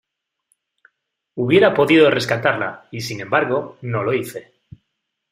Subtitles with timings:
[1.35, 4.51] hubiera podido rescatarla, y, sin embargo, no lo hice.